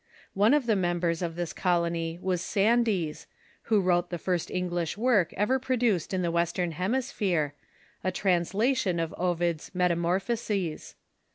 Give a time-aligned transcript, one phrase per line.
[0.33, 3.27] One of the members of this colony was Sandys,
[3.65, 7.51] who wrote the first English work ever produced in the western hemisphei'e—
[8.03, 10.95] a translation of Ovid's "Metamorphoses."